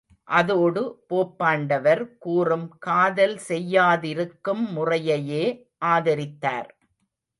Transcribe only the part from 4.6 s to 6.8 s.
முறையையே ஆதரித்தார்.